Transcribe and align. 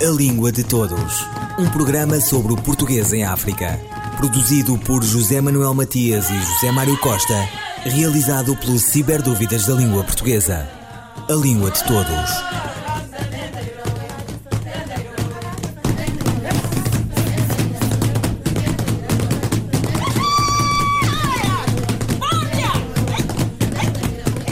A 0.00 0.10
Língua 0.10 0.52
de 0.52 0.62
Todos. 0.62 1.26
Um 1.58 1.68
programa 1.70 2.20
sobre 2.20 2.52
o 2.52 2.56
português 2.56 3.12
em 3.12 3.24
África. 3.24 3.80
Produzido 4.16 4.78
por 4.78 5.02
José 5.02 5.40
Manuel 5.40 5.74
Matias 5.74 6.30
e 6.30 6.40
José 6.40 6.70
Mário 6.70 6.96
Costa. 6.98 7.34
Realizado 7.82 8.54
pelo 8.58 8.78
Ciberdúvidas 8.78 9.66
da 9.66 9.74
Língua 9.74 10.04
Portuguesa. 10.04 10.68
A 11.28 11.32
Língua 11.32 11.72
de 11.72 11.82
Todos. 11.82 12.30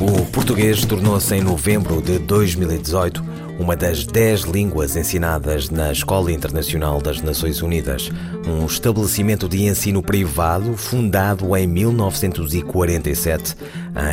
O 0.00 0.26
português 0.32 0.84
tornou-se 0.84 1.32
em 1.36 1.40
novembro 1.40 2.02
de 2.02 2.18
2018 2.18 3.25
uma 3.58 3.74
das 3.74 4.04
dez 4.04 4.42
línguas 4.42 4.96
ensinadas 4.96 5.70
na 5.70 5.90
Escola 5.90 6.30
Internacional 6.30 7.00
das 7.00 7.20
Nações 7.22 7.62
Unidas, 7.62 8.10
um 8.46 8.66
estabelecimento 8.66 9.48
de 9.48 9.64
ensino 9.64 10.02
privado 10.02 10.76
fundado 10.76 11.56
em 11.56 11.66
1947 11.66 13.56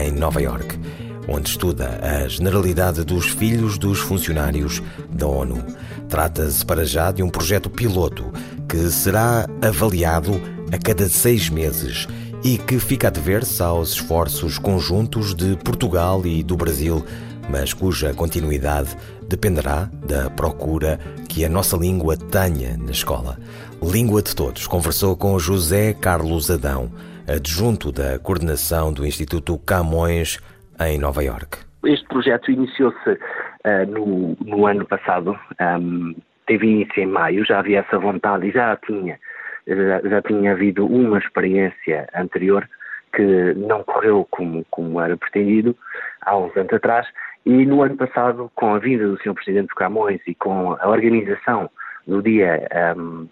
em 0.01 0.11
Nova 0.11 0.41
York, 0.41 0.79
onde 1.27 1.49
estuda 1.49 1.99
a 2.01 2.27
generalidade 2.27 3.03
dos 3.03 3.27
filhos 3.27 3.77
dos 3.77 3.99
funcionários 3.99 4.81
da 5.09 5.27
ONU. 5.27 5.63
Trata-se 6.07 6.65
para 6.65 6.85
já 6.85 7.11
de 7.11 7.21
um 7.21 7.29
projeto 7.29 7.69
piloto 7.69 8.31
que 8.67 8.89
será 8.89 9.47
avaliado 9.61 10.39
a 10.71 10.77
cada 10.77 11.07
seis 11.09 11.49
meses 11.49 12.07
e 12.43 12.57
que 12.57 12.79
fica 12.79 13.07
a 13.07 13.11
dever-se 13.11 13.61
aos 13.61 13.91
esforços 13.91 14.57
conjuntos 14.57 15.33
de 15.33 15.55
Portugal 15.57 16.25
e 16.25 16.43
do 16.43 16.57
Brasil, 16.57 17.05
mas 17.49 17.73
cuja 17.73 18.13
continuidade 18.13 18.95
dependerá 19.29 19.89
da 20.07 20.29
procura 20.29 20.97
que 21.29 21.45
a 21.45 21.49
nossa 21.49 21.77
língua 21.77 22.15
tenha 22.17 22.77
na 22.77 22.91
escola. 22.91 23.37
Língua 23.81 24.21
de 24.21 24.35
Todos 24.35 24.67
conversou 24.67 25.17
com 25.17 25.37
José 25.39 25.93
Carlos 25.93 26.49
Adão, 26.49 26.91
adjunto 27.27 27.91
da 27.91 28.19
coordenação 28.19 28.93
do 28.93 29.05
Instituto 29.05 29.57
Camões 29.59 30.39
em 30.79 30.97
Nova 30.97 31.23
York. 31.23 31.59
Este 31.85 32.07
projeto 32.07 32.51
iniciou-se 32.51 33.09
uh, 33.09 33.85
no, 33.89 34.37
no, 34.45 34.65
ano 34.65 34.85
passado, 34.85 35.37
um, 35.79 36.15
teve 36.47 36.67
início 36.67 37.03
em 37.03 37.07
maio, 37.07 37.45
já 37.45 37.59
havia 37.59 37.79
essa 37.79 37.97
vontade 37.97 38.47
e 38.47 38.51
já 38.51 38.77
tinha, 38.85 39.19
já, 39.67 40.01
já 40.01 40.21
tinha 40.21 40.53
havido 40.53 40.85
uma 40.85 41.17
experiência 41.17 42.07
anterior 42.15 42.67
que 43.13 43.53
não 43.55 43.83
correu 43.83 44.27
como, 44.31 44.65
como 44.71 44.99
era 44.99 45.15
pretendido 45.15 45.75
há 46.21 46.37
uns 46.37 46.55
anos 46.57 46.73
atrás 46.73 47.07
e 47.45 47.65
no 47.65 47.81
ano 47.81 47.97
passado, 47.97 48.49
com 48.55 48.73
a 48.73 48.79
vinda 48.79 49.05
do 49.05 49.17
Sr. 49.21 49.33
Presidente 49.33 49.75
Camões 49.75 50.21
e 50.25 50.33
com 50.33 50.77
a 50.79 50.87
organização 50.87 51.69
do 52.07 52.21
Dia 52.21 52.67
um, 52.97 53.27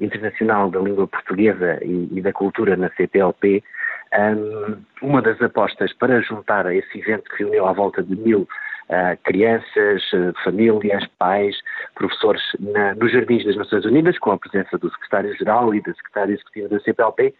Internacional 0.00 0.70
da 0.70 0.80
Língua 0.80 1.06
Portuguesa 1.06 1.78
e, 1.82 2.08
e 2.12 2.20
da 2.20 2.32
Cultura 2.32 2.76
na 2.76 2.90
CPLP, 2.90 3.62
um, 4.12 4.76
uma 5.02 5.20
das 5.20 5.40
apostas 5.42 5.92
para 5.92 6.20
juntar 6.22 6.66
a 6.66 6.74
esse 6.74 6.98
evento 6.98 7.30
que 7.30 7.42
reuniu 7.42 7.66
à 7.66 7.72
volta 7.72 8.02
de 8.02 8.16
mil 8.16 8.40
uh, 8.40 9.16
crianças, 9.24 10.02
uh, 10.12 10.32
famílias, 10.42 11.06
pais, 11.18 11.56
professores 11.94 12.42
na, 12.58 12.94
nos 12.94 13.12
Jardins 13.12 13.44
das 13.44 13.56
Nações 13.56 13.84
Unidas, 13.84 14.18
com 14.18 14.32
a 14.32 14.38
presença 14.38 14.78
do 14.78 14.90
Secretário-Geral 14.90 15.74
e 15.74 15.82
da 15.82 15.92
Secretária 15.94 16.32
Executiva 16.32 16.68
da 16.68 16.80
CPLP, 16.80 17.34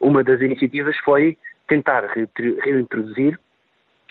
uma 0.00 0.22
das 0.22 0.40
iniciativas 0.40 0.96
foi 0.98 1.36
tentar 1.68 2.04
reintroduzir 2.64 3.38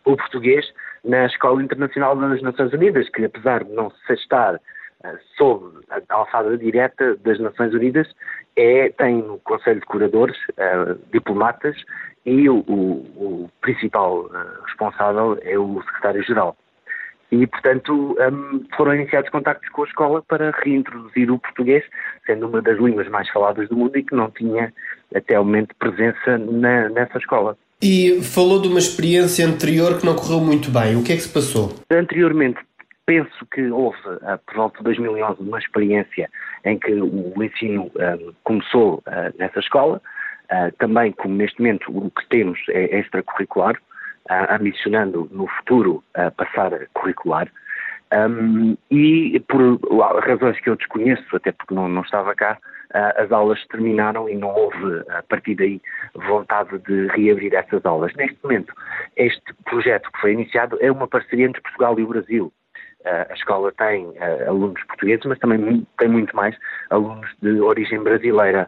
o 0.06 0.16
português 0.16 0.66
na 1.04 1.26
Escola 1.26 1.64
Internacional 1.64 2.16
das 2.16 2.42
Nações 2.42 2.74
Unidas, 2.74 3.10
que 3.10 3.26
apesar 3.26 3.64
de 3.64 3.72
não 3.72 3.90
se 3.90 4.14
estar 4.14 4.56
uh, 4.56 5.18
sob 5.38 5.80
a 5.90 6.02
alçada 6.14 6.58
direta 6.58 7.16
das 7.18 7.40
Nações 7.40 7.74
Unidas, 7.74 8.08
é, 8.56 8.90
tem 8.90 9.22
no 9.22 9.40
Conselho 9.40 9.80
de 9.80 9.86
Curadores 9.86 10.38
uh, 10.50 11.00
diplomatas 11.12 11.76
e 12.26 12.50
o, 12.50 12.60
o, 12.68 13.44
o 13.44 13.50
principal 13.62 14.26
uh, 14.26 14.64
responsável 14.66 15.38
é 15.42 15.58
o 15.58 15.82
Secretário-Geral. 15.84 16.58
E, 17.32 17.46
portanto, 17.46 18.18
um, 18.20 18.66
foram 18.76 18.96
iniciados 18.96 19.30
contactos 19.30 19.70
com 19.70 19.84
a 19.84 19.86
escola 19.86 20.24
para 20.24 20.52
reintroduzir 20.64 21.32
o 21.32 21.38
português, 21.38 21.86
sendo 22.26 22.48
uma 22.48 22.62
das 22.62 22.80
línguas 22.80 23.08
mais 23.08 23.30
faladas 23.30 23.70
do 23.70 23.78
mundo 23.78 23.96
e 23.98 24.04
que 24.04 24.16
não 24.16 24.32
tinha 24.32 24.74
até 25.14 25.40
o 25.40 25.46
momento 25.46 25.76
presença 25.78 26.38
na, 26.40 26.90
nessa 26.90 27.20
escola. 27.20 27.56
E 27.82 28.22
falou 28.22 28.62
de 28.62 28.68
uma 28.68 28.80
experiência 28.80 29.48
anterior 29.48 29.98
que 29.98 30.06
não 30.06 30.14
correu 30.14 30.42
muito 30.42 30.70
bem. 30.70 30.98
O 30.98 31.04
que 31.04 31.14
é 31.14 31.16
que 31.16 31.22
se 31.22 31.34
passou? 31.34 31.72
Anteriormente, 31.90 32.60
penso 33.06 33.46
que 33.54 33.62
houve, 33.72 33.98
ah, 34.24 34.38
por 34.46 34.56
volta 34.56 34.78
de 34.80 34.84
2011, 34.84 35.42
uma 35.42 35.58
experiência 35.58 36.30
em 36.66 36.78
que 36.78 36.92
o 36.92 37.42
ensino 37.42 37.84
um, 37.86 38.34
começou 38.44 38.96
uh, 39.08 39.34
nessa 39.40 39.60
escola. 39.60 40.02
Uh, 40.52 40.76
também, 40.78 41.14
como 41.14 41.36
neste 41.36 41.58
momento 41.60 41.86
o 41.90 42.12
que 42.12 42.28
temos 42.28 42.60
é 42.70 43.00
extracurricular, 43.00 43.76
uh, 43.76 44.54
ambicionando 44.54 45.30
no 45.32 45.48
futuro 45.48 46.04
uh, 46.18 46.32
passar 46.36 46.72
curricular. 46.94 47.50
Um, 48.12 48.76
e 48.92 49.40
por 49.48 49.80
razões 50.28 50.60
que 50.60 50.70
eu 50.70 50.76
desconheço, 50.76 51.24
até 51.34 51.54
porque 51.54 51.74
não, 51.74 51.88
não 51.88 52.02
estava 52.02 52.36
cá, 52.36 52.58
as 52.94 53.32
aulas 53.32 53.64
terminaram 53.68 54.28
e 54.28 54.36
não 54.36 54.50
houve, 54.50 55.04
a 55.10 55.22
partir 55.24 55.56
daí, 55.56 55.82
vontade 56.16 56.78
de 56.80 57.08
reabrir 57.08 57.54
essas 57.54 57.86
aulas. 57.86 58.14
Neste 58.16 58.38
momento, 58.44 58.74
este 59.16 59.54
projeto 59.66 60.12
que 60.12 60.22
foi 60.22 60.34
iniciado 60.34 60.78
é 60.82 60.92
uma 60.92 61.08
parceria 61.08 61.46
entre 61.46 61.62
Portugal 61.62 62.00
e 62.00 62.04
o 62.04 62.08
Brasil. 62.08 62.54
Uh, 63.02 63.32
a 63.32 63.34
escola 63.34 63.72
tem 63.78 64.12
alunos 64.48 64.84
portugueses, 64.84 65.26
mas 65.26 65.40
também 65.40 65.88
tem 65.98 66.10
muito 66.10 66.36
mais 66.36 66.56
alunos 66.90 67.30
de 67.42 67.62
origem 67.62 68.02
brasileira, 68.02 68.68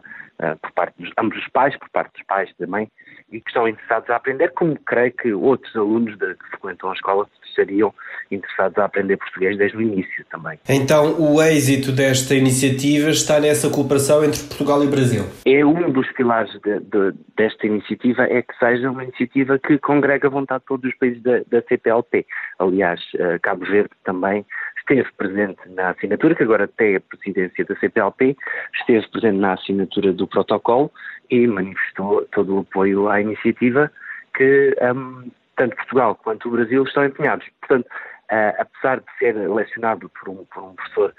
por 0.60 0.72
parte 0.72 0.94
dos 0.98 1.12
ambos 1.18 1.38
os 1.38 1.48
pais, 1.48 1.76
por 1.76 1.88
parte 1.90 2.12
dos 2.14 2.22
pais 2.26 2.52
também, 2.56 2.90
e 3.30 3.40
que 3.40 3.48
estão 3.48 3.68
interessados 3.68 4.10
a 4.10 4.16
aprender, 4.16 4.48
como 4.50 4.76
creio 4.80 5.12
que 5.12 5.32
outros 5.32 5.74
alunos 5.76 6.16
de, 6.18 6.34
que 6.34 6.48
frequentam 6.48 6.90
a 6.90 6.94
escola 6.94 7.28
estariam 7.52 7.94
interessados 8.30 8.78
a 8.78 8.84
aprender 8.84 9.16
português 9.16 9.56
desde 9.56 9.76
o 9.76 9.82
início 9.82 10.24
também. 10.30 10.58
Então, 10.68 11.20
o 11.20 11.40
êxito 11.42 11.92
desta 11.92 12.34
iniciativa 12.34 13.10
está 13.10 13.38
nessa 13.38 13.70
cooperação 13.70 14.24
entre 14.24 14.42
Portugal 14.48 14.82
e 14.82 14.88
Brasil? 14.88 15.24
É 15.46 15.64
um 15.64 15.90
dos 15.90 16.10
pilares 16.12 16.52
de, 16.62 16.80
de, 16.80 17.12
desta 17.36 17.66
iniciativa, 17.66 18.24
é 18.24 18.42
que 18.42 18.56
seja 18.58 18.90
uma 18.90 19.04
iniciativa 19.04 19.58
que 19.58 19.78
congrega 19.78 20.26
a 20.28 20.30
vontade 20.30 20.60
de 20.60 20.66
todos 20.66 20.90
os 20.90 20.98
países 20.98 21.22
da, 21.22 21.40
da 21.50 21.62
CPLP. 21.62 22.26
Aliás, 22.58 23.00
uh, 23.14 23.38
Cabo 23.42 23.64
Verde 23.66 23.90
também 24.04 24.44
esteve 24.78 25.08
presente 25.16 25.60
na 25.68 25.90
assinatura, 25.90 26.34
que 26.34 26.42
agora 26.42 26.66
tem 26.66 26.96
a 26.96 27.00
presidência 27.00 27.64
da 27.64 27.76
CPLP, 27.76 28.36
esteve 28.80 29.06
presente 29.08 29.36
na 29.36 29.54
assinatura 29.54 30.12
do 30.12 30.26
protocolo 30.26 30.90
e 31.30 31.46
manifestou 31.46 32.26
todo 32.32 32.56
o 32.56 32.58
apoio 32.60 33.08
à 33.08 33.20
iniciativa 33.20 33.90
que 34.34 34.74
um, 34.94 35.30
tanto 35.56 35.76
Portugal 35.76 36.14
quanto 36.22 36.48
o 36.48 36.52
Brasil 36.52 36.82
estão 36.84 37.04
empenhados. 37.04 37.46
Portanto, 37.60 37.86
uh, 37.86 38.54
apesar 38.58 39.00
de 39.00 39.06
ser 39.18 39.32
lecionado 39.48 40.08
por 40.10 40.28
um, 40.28 40.44
por 40.44 40.62
um 40.62 40.74
professor 40.74 41.14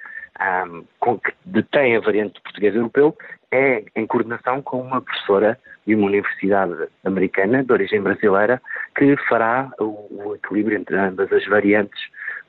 um, 0.68 0.84
com, 1.00 1.20
que 1.20 1.34
detém 1.46 1.96
a 1.96 2.00
variante 2.00 2.34
do 2.34 2.42
português 2.42 2.76
europeu, 2.76 3.16
é 3.52 3.84
em 3.96 4.08
coordenação 4.08 4.62
com 4.62 4.82
uma 4.82 5.02
professora 5.02 5.60
de 5.86 5.96
uma 5.96 6.08
universidade 6.08 6.74
americana 7.06 7.64
de 7.64 7.72
origem 7.72 8.02
brasileira 8.02 8.62
que 8.96 9.16
fará 9.30 9.70
o, 9.80 10.08
o 10.10 10.36
equilíbrio 10.36 10.78
entre 10.78 10.98
ambas 10.98 11.32
as 11.32 11.46
variantes 11.46 12.02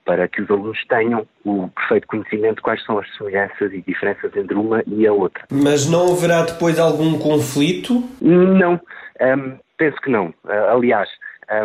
para 0.04 0.28
que 0.28 0.42
os 0.42 0.50
alunos 0.50 0.78
tenham 0.86 1.26
o 1.44 1.68
perfeito 1.68 2.06
conhecimento 2.06 2.56
de 2.56 2.62
quais 2.62 2.84
são 2.84 2.98
as 2.98 3.16
semelhanças 3.16 3.72
e 3.72 3.82
diferenças 3.82 4.34
entre 4.36 4.54
uma 4.54 4.82
e 4.86 5.06
a 5.06 5.12
outra. 5.12 5.44
Mas 5.50 5.90
não 5.90 6.12
haverá 6.12 6.42
depois 6.42 6.78
algum 6.78 7.18
conflito? 7.18 8.04
Não, 8.20 8.74
um, 9.20 9.58
penso 9.78 9.96
que 10.02 10.10
não. 10.10 10.28
Uh, 10.44 10.70
aliás, 10.70 11.08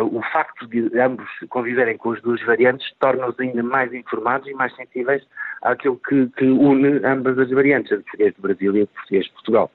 o 0.02 0.22
facto 0.32 0.66
de 0.66 0.98
ambos 0.98 1.28
conviverem 1.48 1.96
com 1.96 2.12
as 2.12 2.20
duas 2.22 2.42
variantes 2.44 2.86
torna-os 2.98 3.38
ainda 3.40 3.62
mais 3.62 3.92
informados 3.94 4.48
e 4.48 4.54
mais 4.54 4.74
sensíveis 4.76 5.22
àquilo 5.62 5.98
que, 6.08 6.26
que 6.36 6.44
une 6.44 7.04
ambas 7.04 7.38
as 7.38 7.50
variantes, 7.50 7.92
a 7.92 7.96
de 7.96 8.02
português 8.02 8.34
do 8.34 8.42
Brasil 8.42 8.76
e 8.76 8.80
a 8.80 8.84
de 8.84 8.90
português 8.90 9.24
de 9.24 9.32
Portugal. 9.32 9.70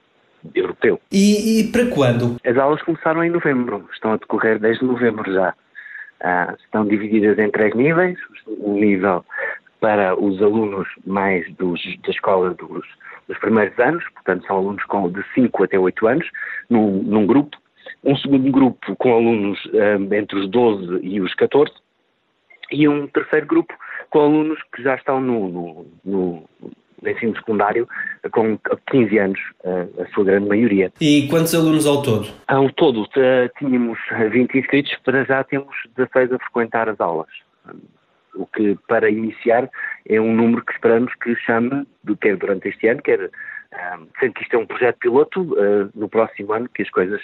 Europeu. 0.53 0.99
E, 1.11 1.61
e 1.61 1.71
para 1.71 1.87
quando? 1.87 2.37
As 2.45 2.57
aulas 2.57 2.81
começaram 2.83 3.23
em 3.23 3.29
novembro, 3.29 3.87
estão 3.91 4.13
a 4.13 4.17
decorrer 4.17 4.59
desde 4.59 4.85
novembro 4.85 5.31
já. 5.33 5.53
Uh, 6.21 6.55
estão 6.63 6.85
divididas 6.85 7.37
em 7.39 7.49
três 7.49 7.73
níveis. 7.73 8.17
O 8.47 8.73
nível 8.73 9.25
para 9.79 10.19
os 10.19 10.41
alunos 10.41 10.87
mais 11.05 11.51
dos, 11.55 11.81
da 12.03 12.09
escola 12.09 12.51
dos, 12.51 12.85
dos, 13.27 13.37
primeiros 13.39 13.77
anos, 13.79 14.03
portanto 14.13 14.45
são 14.47 14.57
alunos 14.57 14.83
com 14.85 15.09
de 15.09 15.23
5 15.33 15.63
até 15.63 15.77
8 15.77 16.07
anos, 16.07 16.27
num, 16.69 17.03
num, 17.03 17.25
grupo. 17.25 17.57
Um 18.05 18.15
segundo 18.17 18.51
grupo 18.51 18.95
com 18.97 19.13
alunos 19.13 19.59
um, 19.65 20.13
entre 20.13 20.39
os 20.39 20.49
12 20.49 20.99
e 21.01 21.19
os 21.19 21.33
14. 21.33 21.71
E 22.71 22.87
um 22.87 23.07
terceiro 23.07 23.47
grupo 23.47 23.73
com 24.11 24.19
alunos 24.19 24.59
que 24.73 24.83
já 24.83 24.95
estão 24.95 25.19
no, 25.19 25.49
no, 25.49 25.85
no 26.03 26.43
ensino 27.09 27.35
secundário 27.35 27.87
com 28.31 28.57
15 28.91 29.17
anos, 29.17 29.39
a 29.99 30.05
sua 30.13 30.23
grande 30.23 30.47
maioria. 30.47 30.91
E 31.01 31.27
quantos 31.27 31.53
alunos 31.53 31.85
ao 31.85 32.01
todo? 32.01 32.27
Ao 32.47 32.71
todo 32.71 33.07
tínhamos 33.59 33.99
20 34.31 34.57
inscritos, 34.57 34.95
para 35.03 35.23
já 35.25 35.43
temos 35.43 35.75
16 35.95 36.33
a 36.33 36.39
frequentar 36.39 36.89
as 36.89 36.99
aulas. 36.99 37.29
O 38.35 38.45
que, 38.47 38.77
para 38.87 39.09
iniciar, 39.09 39.69
é 40.07 40.19
um 40.19 40.33
número 40.33 40.63
que 40.63 40.73
esperamos 40.73 41.13
que 41.15 41.35
chame, 41.37 41.87
quer 42.21 42.35
durante 42.37 42.67
este 42.67 42.87
ano, 42.87 43.01
quer 43.01 43.29
sendo 44.19 44.33
que 44.33 44.43
isto 44.43 44.55
é 44.55 44.59
um 44.59 44.65
projeto 44.65 44.97
piloto, 44.97 45.55
no 45.93 46.09
próximo 46.09 46.53
ano 46.53 46.69
que 46.73 46.81
as 46.81 46.89
coisas 46.89 47.21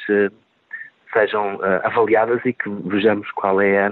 sejam 1.14 1.56
uh, 1.56 1.82
avaliadas 1.84 2.42
e 2.46 2.54
que 2.54 2.70
vejamos 2.86 3.30
qual 3.32 3.62
é 3.62 3.88
a, 3.88 3.92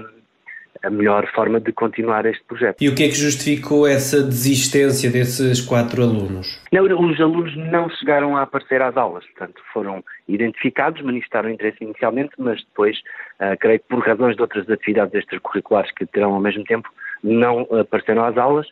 a, 0.84 0.90
melhor 0.90 1.26
forma 1.32 1.60
de 1.60 1.72
continuar 1.72 2.26
este 2.26 2.42
projeto. 2.44 2.76
E 2.80 2.88
o 2.88 2.94
que 2.94 3.04
é 3.04 3.08
que 3.08 3.14
justificou 3.14 3.86
essa 3.86 4.22
desistência 4.22 5.10
desses 5.10 5.60
quatro 5.60 6.02
alunos? 6.02 6.60
Não, 6.72 6.84
os 6.84 7.20
alunos 7.20 7.56
não 7.56 7.88
chegaram 7.90 8.36
a 8.36 8.42
aparecer 8.42 8.80
às 8.82 8.96
aulas, 8.96 9.24
portanto 9.26 9.60
foram 9.72 10.04
identificados, 10.28 11.02
manifestaram 11.02 11.50
interesse 11.50 11.82
inicialmente, 11.82 12.32
mas 12.38 12.62
depois, 12.64 12.98
creio 13.60 13.80
que 13.80 13.86
por 13.88 14.00
razões 14.00 14.36
de 14.36 14.42
outras 14.42 14.68
atividades 14.68 15.14
extracurriculares 15.14 15.90
que 15.92 16.06
terão 16.06 16.34
ao 16.34 16.40
mesmo 16.40 16.64
tempo, 16.64 16.88
não 17.22 17.66
apareceram 17.72 18.24
às 18.24 18.36
aulas 18.36 18.66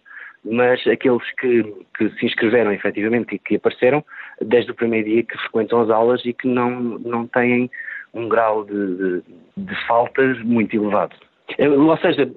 mas 0.44 0.84
aqueles 0.86 1.22
que, 1.38 1.62
que, 1.96 2.10
se 2.18 2.26
inscreveram 2.26 2.72
efetivamente 2.72 3.34
e 3.34 3.38
que 3.38 3.56
apareceram 3.56 4.04
desde 4.40 4.70
o 4.70 4.74
primeiro 4.74 5.08
dia 5.08 5.22
que 5.22 5.36
frequentam 5.38 5.80
as 5.80 5.90
aulas 5.90 6.24
e 6.24 6.32
que 6.32 6.46
não, 6.46 6.70
não 6.98 7.26
têm 7.26 7.70
um 8.14 8.28
grau 8.28 8.64
de, 8.64 8.96
de, 8.96 9.22
de 9.56 9.86
faltas 9.86 10.40
muito 10.42 10.74
elevado. 10.76 11.14
Ou 11.58 11.96
seja, 11.98 12.30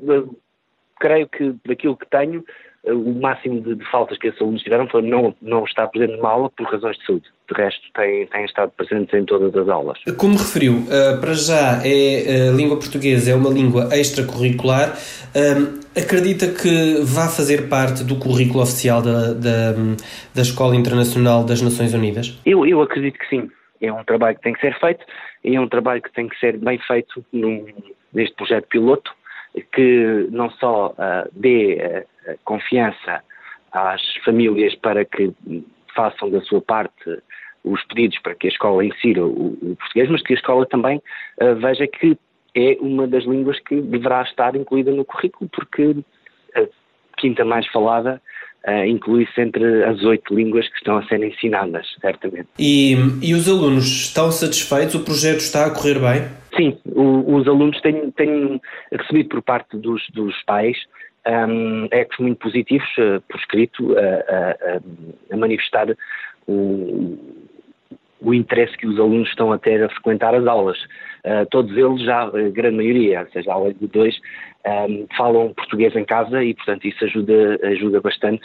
creio 1.00 1.28
que 1.28 1.54
daquilo 1.66 1.98
que 1.98 2.10
tenho, 2.10 2.44
o 2.84 3.14
máximo 3.22 3.62
de, 3.62 3.76
de, 3.76 3.92
faltas 3.92 4.18
que 4.18 4.28
esses 4.28 4.42
alunos 4.42 4.62
tiveram 4.64 4.88
foi 4.88 5.04
não, 5.04 5.36
não 5.42 5.64
estar 5.66 5.88
presente 5.88 6.18
numa 6.18 6.32
aula 6.32 6.50
por 6.50 6.66
razões 6.66 6.98
de 6.98 7.06
saúde. 7.06 7.26
De 7.48 7.62
resto, 7.62 7.82
têm, 7.94 8.26
têm 8.28 8.46
estado 8.46 8.72
presentes 8.76 9.14
em 9.14 9.24
todas 9.26 9.56
as 9.56 9.70
aulas. 9.70 10.00
Como 10.18 10.36
referiu, 10.36 10.78
uh, 10.78 11.20
para 11.20 11.34
já 11.34 11.82
é, 11.86 12.50
a 12.50 12.52
língua 12.52 12.78
portuguesa 12.78 13.32
é 13.32 13.36
uma 13.36 13.50
língua 13.50 13.90
extracurricular. 13.96 14.98
Acredita 15.96 16.48
que 16.48 17.02
vá 17.04 17.28
fazer 17.28 17.68
parte 17.70 18.04
do 18.04 18.16
currículo 18.16 18.64
oficial 18.64 19.02
da, 19.02 19.34
da, 19.34 19.74
da 20.34 20.42
Escola 20.42 20.76
Internacional 20.76 21.44
das 21.44 21.62
Nações 21.62 21.94
Unidas? 21.94 22.40
Eu, 22.46 22.66
eu 22.66 22.82
acredito 22.82 23.20
que 23.20 23.28
sim. 23.30 23.50
É 23.82 23.92
um 23.92 24.04
trabalho 24.04 24.36
que 24.38 24.44
tem 24.44 24.54
que 24.54 24.62
ser 24.62 24.78
feito 24.80 25.04
e 25.44 25.56
é 25.56 25.62
um 25.62 25.68
trabalho 25.68 26.02
que 26.02 26.12
tem 26.12 26.28
que 26.28 26.38
ser 26.40 26.58
bem 26.58 26.78
feito 26.80 27.24
num, 27.32 27.66
neste 28.14 28.36
projeto 28.36 28.68
piloto 28.68 29.12
que 29.74 30.28
não 30.32 30.50
só 30.52 30.90
uh, 30.90 31.30
dê 31.34 32.06
uh, 32.28 32.40
confiança 32.44 33.24
às 33.72 34.02
famílias 34.24 34.76
para 34.76 35.04
que 35.04 35.34
façam 35.96 36.30
da 36.30 36.42
sua 36.42 36.62
parte 36.62 37.22
os 37.64 37.84
pedidos 37.86 38.18
para 38.20 38.34
que 38.36 38.48
a 38.48 38.50
escola 38.50 38.84
insira 38.86 39.24
o, 39.26 39.54
o 39.62 39.76
português, 39.76 40.10
mas 40.10 40.22
que 40.24 40.34
a 40.34 40.36
escola 40.36 40.66
também 40.66 41.02
uh, 41.42 41.56
veja 41.56 41.86
que 41.88 42.18
é 42.56 42.78
uma 42.80 43.08
das 43.08 43.24
línguas 43.24 43.60
que 43.62 43.82
deverá 43.82 44.22
estar 44.24 44.56
incluída 44.56 44.92
no 44.92 45.06
currículo, 45.06 45.50
porque 45.50 45.96
a 46.56 46.68
quinta 47.18 47.46
mais 47.46 47.66
falada 47.68 48.22
uh, 48.68 48.86
inclui-se 48.86 49.40
entre 49.40 49.84
as 49.84 50.02
oito 50.04 50.34
línguas 50.34 50.68
que 50.68 50.78
estão 50.78 50.98
a 50.98 51.04
ser 51.08 51.24
ensinadas, 51.24 51.86
certamente. 52.00 52.48
E, 52.58 52.96
e 53.22 53.34
os 53.34 53.48
alunos 53.48 53.86
estão 53.86 54.32
satisfeitos? 54.32 54.96
O 54.96 55.04
projeto 55.04 55.40
está 55.40 55.66
a 55.66 55.72
correr 55.72 56.00
bem? 56.00 56.28
Sim, 56.56 56.78
o, 56.86 57.36
os 57.36 57.48
alunos 57.48 57.80
têm, 57.82 58.12
têm, 58.12 58.62
recebido 58.92 59.30
por 59.30 59.42
parte 59.42 59.78
dos, 59.78 60.02
dos 60.14 60.36
pais 60.44 60.78
um, 61.28 61.88
ecos 61.92 62.18
muito 62.20 62.40
positivos, 62.40 62.88
uh, 62.98 63.22
por 63.28 63.40
escrito, 63.40 63.96
a, 63.98 65.34
a 65.34 65.38
manifestar 65.38 65.96
o, 66.48 67.41
o 68.22 68.34
interesse 68.34 68.78
que 68.78 68.88
os 68.88 69.00
alunos 69.00 69.30
estão 69.30 69.52
a 69.52 69.58
ter 69.58 69.84
a 69.84 69.90
frequentar 69.90 70.36
as 70.36 70.46
aulas. 70.46 70.78
Uh, 71.26 71.46
todos 71.50 71.76
eles, 71.76 72.02
já, 72.04 72.24
a 72.24 72.50
grande 72.50 72.78
maioria, 72.78 73.22
ou 73.22 73.32
seja, 73.32 73.52
a 73.52 73.56
aula 73.56 73.74
de 73.74 73.88
dois, 73.88 74.16
um, 74.66 75.08
falam 75.18 75.54
português 75.54 75.96
em 75.96 76.06
casa 76.06 76.44
e, 76.44 76.54
portanto, 76.54 76.86
isso 76.88 77.04
ajuda, 77.04 77.60
ajuda 77.64 78.00
bastante 78.02 78.44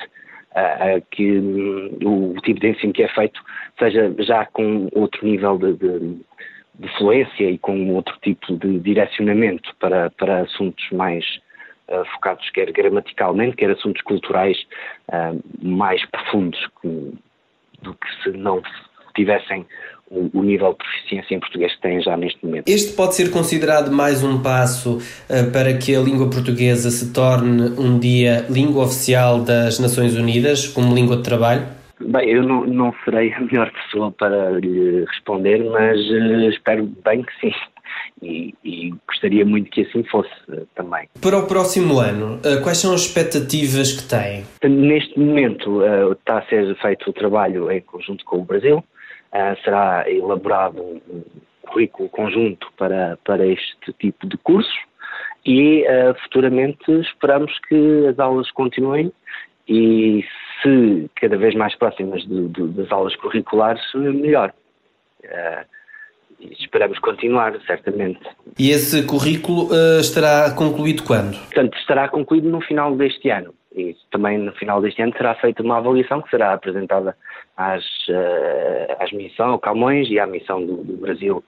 a 0.54 1.00
que 1.10 1.38
um, 1.38 1.98
o 2.02 2.40
tipo 2.42 2.60
de 2.60 2.68
ensino 2.68 2.92
que 2.92 3.02
é 3.02 3.08
feito 3.08 3.38
seja 3.78 4.14
já 4.20 4.46
com 4.46 4.88
outro 4.94 5.26
nível 5.26 5.58
de, 5.58 5.74
de 5.74 6.20
de 6.78 6.88
fluência 6.96 7.50
e 7.50 7.58
com 7.58 7.90
outro 7.94 8.16
tipo 8.22 8.56
de 8.56 8.78
direcionamento 8.80 9.74
para, 9.80 10.10
para 10.10 10.42
assuntos 10.42 10.84
mais 10.90 11.24
uh, 11.88 12.04
focados, 12.14 12.48
quer 12.50 12.70
gramaticalmente, 12.72 13.56
quer 13.56 13.70
assuntos 13.70 14.02
culturais 14.02 14.58
uh, 15.08 15.40
mais 15.62 16.04
profundos 16.06 16.58
que, 16.80 17.14
do 17.82 17.94
que 17.94 18.22
se 18.22 18.30
não 18.36 18.62
tivessem 19.16 19.66
o, 20.08 20.30
o, 20.32 20.42
nível 20.42 20.70
de 20.70 20.76
proficiência 20.76 21.34
em 21.34 21.40
português 21.40 21.74
que 21.74 21.80
têm 21.82 22.00
já 22.00 22.16
neste 22.16 22.44
momento. 22.44 22.68
Este 22.68 22.92
pode 22.94 23.16
ser 23.16 23.30
considerado 23.30 23.90
mais 23.90 24.22
um 24.22 24.40
passo 24.40 24.98
uh, 24.98 25.50
para 25.52 25.76
que 25.76 25.96
a 25.96 26.00
língua 26.00 26.30
portuguesa 26.30 26.90
se 26.90 27.12
torne 27.12 27.70
um 27.76 27.98
dia 27.98 28.46
língua 28.48 28.84
oficial 28.84 29.40
das 29.40 29.80
Nações 29.80 30.16
Unidas, 30.16 30.68
como 30.68 30.94
língua 30.94 31.16
de 31.16 31.22
trabalho? 31.24 31.66
Bem, 32.00 32.28
eu 32.28 32.42
não, 32.42 32.66
não 32.66 32.94
serei 33.04 33.32
a 33.32 33.40
melhor 33.40 33.72
pessoa 33.72 34.12
para 34.12 34.50
lhe 34.60 35.04
responder, 35.06 35.64
mas 35.64 35.98
uh, 35.98 36.50
espero 36.50 36.84
bem 37.04 37.22
que 37.22 37.32
sim. 37.40 37.52
E, 38.22 38.54
e, 38.64 38.94
gostaria 39.06 39.44
muito 39.44 39.70
que 39.70 39.82
assim 39.82 40.02
fosse 40.04 40.30
uh, 40.48 40.66
também. 40.74 41.08
Para 41.20 41.38
o 41.38 41.46
próximo 41.46 41.98
ano, 41.98 42.36
uh, 42.36 42.62
quais 42.62 42.78
são 42.78 42.94
as 42.94 43.02
expectativas 43.02 43.92
que 43.92 44.08
tem? 44.08 44.44
Neste 44.62 45.18
momento 45.18 45.82
está 46.12 46.38
a 46.38 46.42
ser 46.46 46.76
feito 46.76 47.08
o 47.08 47.12
trabalho 47.14 47.70
em 47.70 47.80
conjunto 47.80 48.24
com 48.26 48.40
o 48.40 48.44
Brasil, 48.44 48.84
será 49.64 50.04
elaborado 50.08 50.82
um 50.82 51.22
currículo 51.62 52.08
conjunto 52.08 52.68
para, 52.76 53.18
para 53.24 53.46
este 53.46 53.92
tipo 53.98 54.26
de 54.26 54.36
cursos 54.38 54.74
e 55.44 55.84
futuramente 56.22 56.90
esperamos 57.00 57.52
que 57.68 58.06
as 58.08 58.18
aulas 58.18 58.50
continuem 58.50 59.12
e 59.68 60.24
se 60.62 61.10
cada 61.16 61.36
vez 61.36 61.54
mais 61.54 61.74
próximas 61.76 62.24
do, 62.24 62.48
do, 62.48 62.68
das 62.68 62.90
aulas 62.90 63.14
curriculares, 63.16 63.82
melhor. 63.94 64.52
Uh, 65.24 65.76
esperamos 66.58 66.98
continuar, 66.98 67.58
certamente. 67.66 68.20
E 68.58 68.70
esse 68.70 69.04
currículo 69.06 69.68
uh, 69.70 70.00
estará 70.00 70.50
concluído 70.54 71.02
quando? 71.02 71.36
Portanto, 71.38 71.76
estará 71.78 72.08
concluído 72.08 72.48
no 72.48 72.60
final 72.60 72.94
deste 72.94 73.30
ano. 73.30 73.54
E 73.74 73.94
também 74.10 74.38
no 74.38 74.52
final 74.52 74.80
deste 74.80 75.02
ano 75.02 75.12
será 75.16 75.34
feita 75.34 75.62
uma 75.62 75.78
avaliação 75.78 76.22
que 76.22 76.30
será 76.30 76.52
apresentada 76.52 77.16
às, 77.56 77.84
uh, 78.08 78.96
às 79.00 79.10
missões, 79.12 79.40
ao 79.40 79.58
Camões 79.58 80.08
e 80.10 80.18
à 80.18 80.26
missão 80.26 80.64
do, 80.64 80.76
do 80.84 80.96
Brasil 80.98 81.42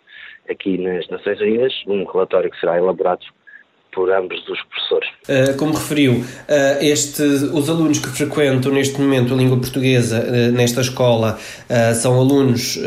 aqui 0.49 0.79
nas 0.79 1.07
Nações 1.09 1.41
Unidas, 1.41 1.73
um 1.87 2.05
relatório 2.05 2.51
que 2.51 2.59
será 2.59 2.79
elaborado 2.79 3.25
por 3.93 4.11
ambos 4.13 4.39
os 4.49 4.63
professores. 4.63 5.09
Uh, 5.29 5.57
como 5.59 5.75
referiu, 5.75 6.13
uh, 6.13 6.25
este, 6.81 7.23
os 7.23 7.69
alunos 7.69 7.99
que 7.99 8.09
frequentam 8.09 8.73
neste 8.73 8.99
momento 9.01 9.35
a 9.35 9.37
língua 9.37 9.59
portuguesa 9.59 10.51
nesta 10.51 10.81
escola 10.81 11.39
são 12.01 12.19
alunos 12.19 12.79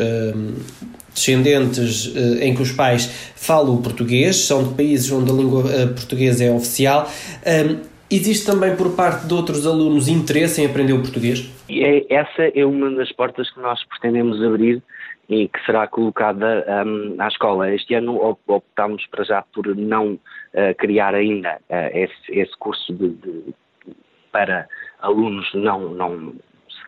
descendentes 1.14 2.16
em 2.42 2.56
que 2.56 2.62
os 2.62 2.72
pais 2.72 3.32
falam 3.36 3.76
o 3.76 3.82
português, 3.82 4.38
são 4.38 4.64
de 4.64 4.74
países 4.74 5.12
onde 5.12 5.30
a 5.30 5.34
língua 5.34 5.64
portuguesa 5.96 6.46
é 6.46 6.52
oficial. 6.52 7.10
Existe 8.12 8.46
também 8.46 8.76
por 8.76 8.94
parte 8.94 9.26
de 9.26 9.34
outros 9.34 9.66
alunos 9.66 10.10
interesse 10.10 10.62
em 10.62 10.66
aprender 10.66 10.92
o 10.92 11.00
português? 11.00 11.50
É, 11.70 12.14
essa 12.14 12.52
é 12.54 12.66
uma 12.66 12.92
das 12.92 13.10
portas 13.14 13.50
que 13.50 13.62
nós 13.62 13.82
pretendemos 13.86 14.44
abrir 14.44 14.84
e 15.30 15.48
que 15.48 15.66
será 15.66 15.88
colocada 15.88 16.66
um, 16.86 17.16
à 17.18 17.30
escola. 17.30 17.74
Este 17.74 17.94
ano 17.94 18.38
optámos 18.48 19.08
para 19.08 19.24
já 19.24 19.42
por 19.54 19.66
não 19.78 20.16
uh, 20.16 20.76
criar 20.78 21.16
ainda 21.16 21.58
uh, 21.70 21.98
esse, 21.98 22.38
esse, 22.38 22.52
curso 22.58 22.94
de, 22.94 23.12
de, 23.12 23.56
para 24.30 24.68
alunos 25.00 25.50
não, 25.54 25.92
não, 25.92 26.34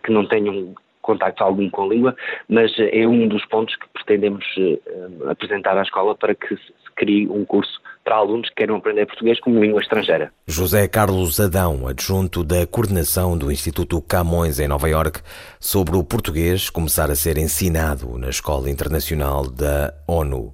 que 0.04 0.12
não 0.12 0.28
tenham 0.28 0.76
contacto 1.02 1.42
algum 1.42 1.70
com 1.70 1.84
a 1.84 1.88
língua, 1.88 2.16
mas 2.50 2.74
é 2.78 3.08
um 3.08 3.30
dos 3.30 3.46
pontos 3.46 3.78
que 3.78 3.88
pretendemos 3.94 4.46
uh, 4.58 5.30
apresentar 5.30 5.78
à 5.78 5.84
escola 5.84 6.16
para 6.16 6.36
que 6.36 6.54
se 6.58 6.92
crie 6.98 7.30
um 7.30 7.46
curso 7.46 7.82
para 8.04 8.18
alunos 8.18 8.50
que 8.50 8.56
queiram 8.56 8.76
aprender 8.76 9.06
português 9.06 9.40
como 9.40 9.64
língua 9.64 9.82
estrangeira. 9.82 10.32
José 10.48 10.88
Carlos 10.88 11.40
Adão, 11.40 11.88
adjunto 11.88 12.44
da 12.44 12.66
coordenação 12.68 13.38
do 13.38 13.52
Instituto 13.52 14.02
Camões 14.02 14.60
em 14.60 14.68
Nova 14.68 14.90
York, 14.90 15.22
sobre 15.60 15.96
o 15.96 16.04
português 16.04 16.70
começar 16.70 17.10
a 17.10 17.16
ser 17.16 17.38
ensinado 17.38 18.18
na 18.18 18.30
Escola 18.30 18.70
Internacional 18.70 19.50
da 19.50 19.94
ONU. 20.08 20.54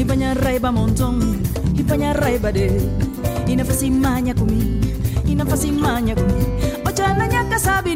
ibanya 0.00 0.32
raiba 0.32 0.72
montong 0.72 1.20
ibanya 1.76 2.16
raiba 2.16 2.48
de 2.48 2.72
inafasimanya 3.44 4.32
kumi 4.32 4.80
inafasimanya 5.28 6.16
kumi 6.16 6.40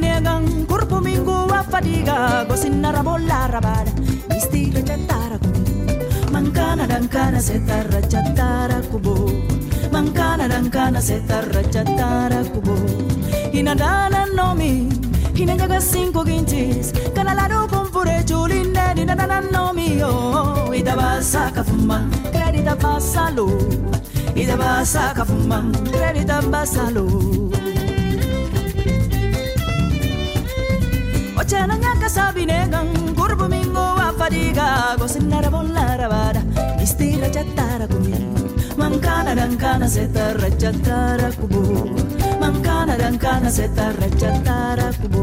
nih 0.05 0.21
gang, 0.21 0.45
kurupu 0.69 1.01
minggu 1.01 1.49
wa 1.49 1.65
fadiga 1.65 2.45
gosinara 2.45 3.01
Isti 4.37 4.69
istira 4.69 4.81
chatara 4.85 5.37
kumi 5.39 5.65
mancana 6.33 6.85
dancana 6.87 7.41
setarra 7.41 8.01
chatara 8.13 8.79
kubo 8.91 9.15
mancana 9.95 10.45
dancana 10.53 11.01
setarra 11.01 11.63
chatara 11.73 12.41
kubo 12.53 12.75
inadana 13.59 14.27
nomi 14.37 14.91
hina 15.37 15.55
jaga 15.61 15.79
cinco 15.81 16.25
quintis 16.25 16.93
canalaro 17.15 17.61
con 17.73 17.87
fure 17.93 18.19
chulinde 18.29 18.87
inadana 19.03 19.39
nomi 19.55 19.89
oh 20.03 20.34
idabasa 20.81 21.51
kafuma 21.57 21.99
kredita 22.35 22.75
basalo 22.83 23.47
idabasa 24.43 25.15
kafuma 25.19 25.59
kredita 25.93 26.39
basalo 26.53 27.05
ochana 31.41 31.77
nyaka 31.85 32.09
sabinegan 32.17 32.89
gurbu 33.19 33.47
mingo 33.55 33.87
afadiga 34.09 34.67
gosinara 35.01 35.51
bolara 35.55 36.09
vara 36.15 36.43
mistira 36.79 37.29
chatara 37.37 37.87
kumi 37.93 38.15
mankana 38.81 39.33
dankana 39.39 39.87
setara 39.97 40.49
chatara 40.63 41.29
kubo 41.39 41.63
mankana 42.43 42.95
dankana 43.03 43.51
setara 43.59 44.09
chatara 44.21 44.89
kubo 45.01 45.23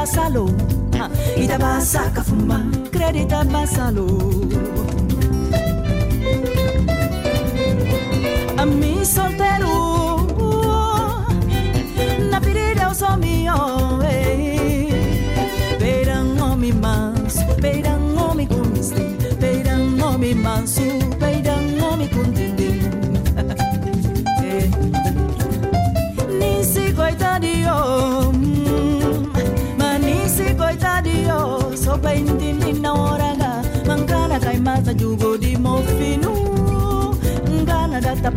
basalo. 0.00 0.48
Itaba 1.36 1.80
sakafuma 1.80 2.64
kredita 2.90 3.44
basalo. 3.44 4.08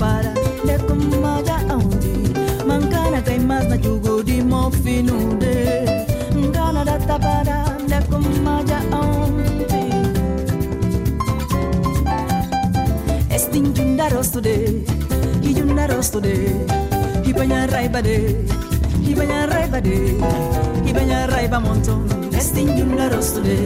para 0.04 0.34
de 0.68 0.76
kumoja 0.88 1.58
aundi 1.74 2.14
mankana 2.70 3.20
kai 3.28 3.40
mas 3.50 3.66
na 3.72 3.78
jugo 3.84 4.14
di 4.30 4.38
mo 4.52 4.62
finude 4.84 5.56
ngana 6.36 6.82
data 6.90 7.16
para 7.26 7.60
de 7.92 8.00
kumoja 8.12 8.80
aundi 9.00 9.50
estin 13.36 13.66
junda 13.78 14.06
rostude 14.16 14.56
hi 15.44 15.52
junda 15.58 15.86
rostude 15.94 16.36
hi 17.26 17.32
banya 17.38 17.62
raibade 17.74 18.18
hi 19.06 19.14
banya 19.20 19.40
raibade 19.54 19.98
hi 20.86 20.92
banya 20.98 21.20
raiba 21.34 21.60
monton 21.68 22.02
estin 22.42 22.70
junda 22.80 23.08
rostude 23.16 23.58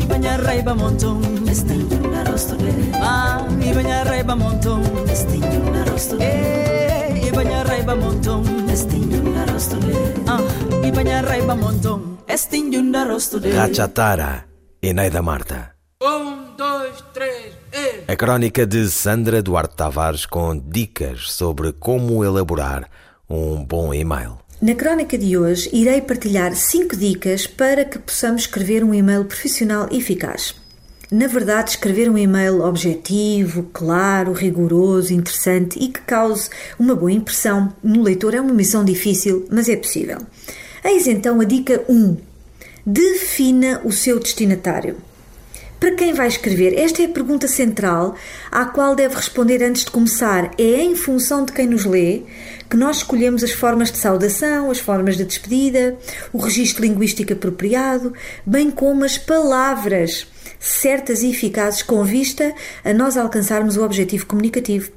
hi 0.00 0.04
banya 0.12 0.34
raiba 0.46 0.74
monton 0.82 1.18
estin 1.54 2.05
rosto 2.26 2.56
de 2.56 2.70
Ah, 2.94 3.46
Ibanya 3.60 4.04
raiba 4.04 4.34
montón 4.36 4.82
Estin 5.10 5.42
yunda 5.52 5.84
rosto 5.84 6.16
de 6.16 6.24
Eh, 6.24 7.28
Ibanya 7.28 7.64
raiba 7.64 7.94
montón 7.94 8.42
Estin 8.70 9.10
yunda 9.10 9.44
rosto 9.46 9.76
de 9.76 9.94
Ah, 10.26 10.40
Ibanya 10.84 11.22
raiba 11.22 11.54
montón 11.54 12.18
Estin 12.28 12.72
yunda 12.72 13.04
rosto 13.04 13.38
de 13.40 13.50
Cachatara, 13.50 14.46
Eneida 14.82 15.22
Marta. 15.22 15.74
Um, 16.02 16.54
dois, 16.56 17.02
três, 17.14 17.54
e... 17.72 18.10
A 18.12 18.16
crónica 18.16 18.66
de 18.66 18.88
Sandra 18.90 19.40
Duarte 19.42 19.76
Tavares 19.76 20.26
com 20.26 20.58
dicas 20.58 21.30
sobre 21.32 21.72
como 21.72 22.24
elaborar 22.24 22.90
um 23.28 23.64
bom 23.64 23.94
e-mail. 23.94 24.38
Na 24.60 24.74
crónica 24.74 25.16
de 25.18 25.36
hoje, 25.36 25.68
irei 25.72 26.00
partilhar 26.00 26.54
5 26.54 26.96
dicas 26.96 27.46
para 27.46 27.84
que 27.84 27.98
possamos 27.98 28.42
escrever 28.42 28.82
um 28.84 28.94
e-mail 28.94 29.24
profissional 29.24 29.86
eficaz. 29.92 30.54
Na 31.10 31.28
verdade, 31.28 31.70
escrever 31.70 32.10
um 32.10 32.18
e-mail 32.18 32.62
objetivo, 32.62 33.70
claro, 33.72 34.32
rigoroso, 34.32 35.14
interessante 35.14 35.78
e 35.78 35.88
que 35.88 36.00
cause 36.00 36.50
uma 36.76 36.96
boa 36.96 37.12
impressão 37.12 37.72
no 37.80 38.02
leitor 38.02 38.34
é 38.34 38.40
uma 38.40 38.52
missão 38.52 38.84
difícil, 38.84 39.46
mas 39.48 39.68
é 39.68 39.76
possível. 39.76 40.18
Eis 40.84 41.06
então 41.06 41.40
a 41.40 41.44
dica 41.44 41.84
1. 41.88 42.16
Defina 42.84 43.80
o 43.84 43.92
seu 43.92 44.18
destinatário. 44.18 44.96
Para 45.78 45.92
quem 45.92 46.12
vai 46.12 46.26
escrever? 46.26 46.76
Esta 46.76 47.02
é 47.02 47.04
a 47.04 47.10
pergunta 47.10 47.46
central 47.46 48.16
à 48.50 48.64
qual 48.64 48.96
deve 48.96 49.14
responder 49.14 49.62
antes 49.62 49.84
de 49.84 49.92
começar. 49.92 50.50
É 50.58 50.82
em 50.82 50.96
função 50.96 51.44
de 51.44 51.52
quem 51.52 51.68
nos 51.68 51.84
lê 51.84 52.22
que 52.68 52.76
nós 52.76 52.96
escolhemos 52.96 53.44
as 53.44 53.52
formas 53.52 53.92
de 53.92 53.98
saudação, 53.98 54.72
as 54.72 54.80
formas 54.80 55.16
de 55.16 55.24
despedida, 55.24 55.96
o 56.32 56.38
registro 56.38 56.82
linguístico 56.82 57.32
apropriado, 57.32 58.12
bem 58.44 58.72
como 58.72 59.04
as 59.04 59.16
palavras 59.16 60.26
certas 60.66 61.22
e 61.22 61.30
eficazes 61.30 61.82
com 61.82 62.02
vista 62.04 62.54
a 62.84 62.92
nós 62.92 63.16
alcançarmos 63.16 63.76
o 63.76 63.84
objetivo 63.84 64.26
comunicativo 64.26 64.90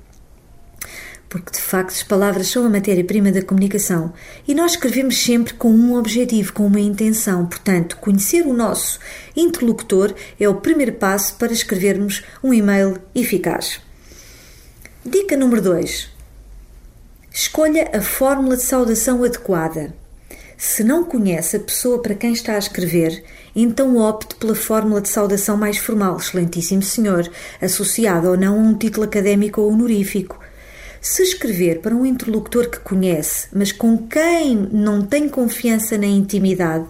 porque 1.29 1.51
de 1.51 1.61
facto 1.61 1.91
as 1.91 2.01
palavras 2.03 2.47
são 2.47 2.65
a 2.65 2.69
matéria-prima 2.69 3.31
da 3.31 3.43
comunicação 3.43 4.11
e 4.47 4.55
nós 4.55 4.71
escrevemos 4.71 5.21
sempre 5.21 5.53
com 5.53 5.69
um 5.69 5.95
objetivo, 5.95 6.51
com 6.51 6.65
uma 6.65 6.79
intenção. 6.79 7.45
Portanto, 7.45 7.97
conhecer 7.97 8.41
o 8.41 8.53
nosso 8.53 8.99
interlocutor 9.35 10.13
é 10.39 10.49
o 10.49 10.55
primeiro 10.55 10.93
passo 10.93 11.35
para 11.35 11.53
escrevermos 11.53 12.23
um 12.43 12.51
e-mail 12.51 12.97
eficaz. 13.13 13.79
Dica 15.05 15.37
número 15.37 15.61
2. 15.61 16.09
Escolha 17.31 17.91
a 17.93 18.01
fórmula 18.01 18.57
de 18.57 18.63
saudação 18.63 19.23
adequada. 19.23 19.93
Se 20.61 20.83
não 20.83 21.05
conhece 21.05 21.55
a 21.55 21.59
pessoa 21.61 22.01
para 22.01 22.13
quem 22.13 22.33
está 22.33 22.55
a 22.55 22.59
escrever, 22.59 23.23
então 23.55 23.95
opte 23.95 24.35
pela 24.35 24.53
fórmula 24.53 24.99
de 24.99 25.07
saudação 25.07 25.55
mais 25.55 25.77
formal, 25.77 26.17
excelentíssimo 26.17 26.83
senhor, 26.83 27.31
associada 27.61 28.29
ou 28.29 28.35
não 28.35 28.55
a 28.55 28.61
um 28.61 28.77
título 28.77 29.05
académico 29.05 29.61
ou 29.61 29.71
honorífico. 29.71 30.37
Se 30.99 31.23
escrever 31.23 31.79
para 31.79 31.95
um 31.95 32.05
interlocutor 32.05 32.69
que 32.69 32.81
conhece, 32.81 33.47
mas 33.53 33.71
com 33.71 34.05
quem 34.05 34.67
não 34.69 35.01
tem 35.01 35.29
confiança 35.29 35.97
na 35.97 36.07
intimidade, 36.07 36.85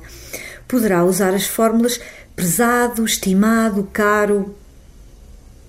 poderá 0.67 1.05
usar 1.05 1.35
as 1.35 1.45
fórmulas 1.45 2.01
prezado, 2.35 3.05
estimado, 3.05 3.87
caro. 3.93 4.55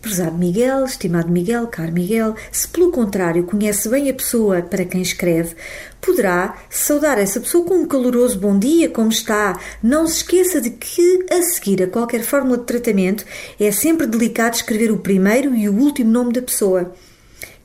Prezado 0.00 0.38
Miguel, 0.38 0.86
estimado 0.86 1.28
Miguel, 1.28 1.66
caro 1.66 1.92
Miguel. 1.92 2.34
Se 2.50 2.66
pelo 2.66 2.90
contrário 2.90 3.44
conhece 3.44 3.86
bem 3.86 4.08
a 4.08 4.14
pessoa 4.14 4.62
para 4.62 4.86
quem 4.86 5.02
escreve, 5.02 5.54
poderá 6.00 6.56
saudar 6.70 7.18
essa 7.18 7.38
pessoa 7.38 7.66
com 7.66 7.74
um 7.74 7.86
caloroso 7.86 8.38
bom 8.38 8.58
dia, 8.58 8.88
como 8.88 9.10
está. 9.10 9.60
Não 9.82 10.06
se 10.06 10.18
esqueça 10.18 10.58
de 10.58 10.70
que, 10.70 11.26
a 11.30 11.42
seguir 11.42 11.82
a 11.82 11.86
qualquer 11.86 12.22
fórmula 12.22 12.56
de 12.56 12.64
tratamento, 12.64 13.26
é 13.60 13.70
sempre 13.70 14.06
delicado 14.06 14.54
escrever 14.54 14.90
o 14.90 14.96
primeiro 14.96 15.54
e 15.54 15.68
o 15.68 15.74
último 15.74 16.10
nome 16.10 16.32
da 16.32 16.40
pessoa 16.40 16.94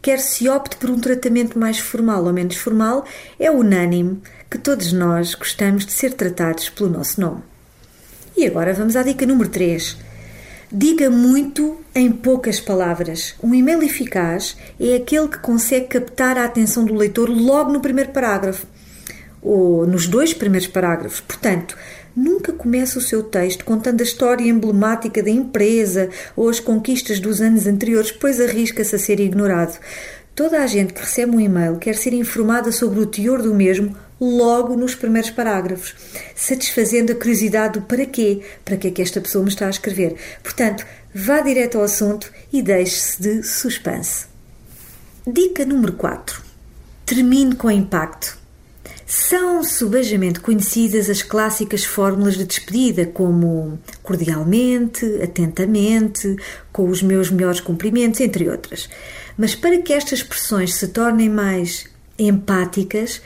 quer 0.01 0.19
se 0.19 0.47
opte 0.47 0.75
por 0.75 0.91
um 0.91 0.99
tratamento 0.99 1.57
mais 1.57 1.79
formal 1.79 2.25
ou 2.25 2.33
menos 2.33 2.57
formal, 2.57 3.05
é 3.39 3.49
unânime 3.49 4.21
que 4.51 4.59
todos 4.59 4.93
nós 4.93 5.33
gostamos 5.33 5.83
de 5.83 5.93
ser 5.93 6.13
tratados 6.13 6.69
pelo 6.69 6.89
nosso 6.89 7.19
nome. 7.19 7.41
E 8.37 8.45
agora 8.45 8.73
vamos 8.73 8.95
à 8.95 9.01
dica 9.01 9.25
número 9.25 9.49
3. 9.49 10.04
Diga 10.72 11.10
muito 11.10 11.77
em 11.93 12.12
poucas 12.12 12.60
palavras. 12.60 13.36
Um 13.41 13.53
e-mail 13.53 13.84
eficaz 13.84 14.57
é 14.79 14.95
aquele 14.95 15.27
que 15.27 15.39
consegue 15.39 15.88
captar 15.88 16.38
a 16.38 16.45
atenção 16.45 16.84
do 16.86 16.95
leitor 16.95 17.29
logo 17.29 17.72
no 17.72 17.79
primeiro 17.79 18.12
parágrafo 18.12 18.65
ou 19.41 19.86
nos 19.86 20.07
dois 20.07 20.34
primeiros 20.34 20.67
parágrafos. 20.67 21.19
Portanto, 21.22 21.77
Nunca 22.15 22.53
comece 22.53 22.98
o 22.98 23.01
seu 23.01 23.22
texto 23.24 23.65
contando 23.65 24.00
a 24.00 24.03
história 24.03 24.48
emblemática 24.48 25.22
da 25.22 25.29
empresa 25.29 26.10
ou 26.34 26.48
as 26.48 26.62
conquistas 26.62 27.19
dos 27.19 27.41
anos 27.41 27.67
anteriores, 27.67 28.10
pois 28.10 28.39
arrisca-se 28.39 28.95
a 28.95 29.00
ser 29.00 29.19
ignorado. 29.19 29.77
Toda 30.34 30.63
a 30.63 30.67
gente 30.67 30.93
que 30.93 31.01
recebe 31.01 31.36
um 31.36 31.39
e-mail 31.41 31.77
quer 31.77 31.95
ser 31.95 32.13
informada 32.13 32.72
sobre 32.72 33.01
o 33.01 33.05
teor 33.05 33.41
do 33.41 33.53
mesmo 33.53 33.93
logo 34.19 34.75
nos 34.75 34.95
primeiros 34.95 35.29
parágrafos, 35.29 35.95
satisfazendo 36.36 37.12
a 37.12 37.15
curiosidade 37.15 37.79
do 37.79 37.86
para 37.86 38.05
quê, 38.05 38.41
para 38.63 38.77
que 38.77 38.88
é 38.88 38.91
que 38.91 39.01
esta 39.01 39.22
pessoa 39.22 39.43
me 39.43 39.50
está 39.50 39.67
a 39.67 39.69
escrever. 39.69 40.15
Portanto, 40.41 40.86
vá 41.13 41.41
direto 41.41 41.77
ao 41.77 41.84
assunto 41.84 42.31
e 42.51 42.62
deixe-se 42.62 43.22
de 43.22 43.43
suspense. 43.43 44.25
Dica 45.27 45.65
número 45.65 45.93
4. 45.93 46.41
Termine 47.05 47.55
com 47.55 47.69
impacto. 47.69 48.38
São 49.07 49.63
subejamente 49.63 50.39
conhecidas 50.39 51.10
as 51.12 51.22
clássicas 51.22 51.84
fórmulas 51.84 52.36
de 52.36 52.43
despedida, 52.43 53.05
como 53.05 53.79
cordialmente, 54.01 55.05
atentamente, 55.22 56.36
com 56.72 56.89
os 56.89 57.03
meus 57.03 57.29
melhores 57.29 57.60
cumprimentos, 57.60 58.19
entre 58.19 58.50
outras. 58.50 58.89
Mas 59.38 59.53
para 59.53 59.79
que 59.79 59.93
estas 59.93 60.19
expressões 60.19 60.74
se 60.74 60.88
tornem 60.88 61.29
mais 61.29 61.86
empáticas, 62.17 63.22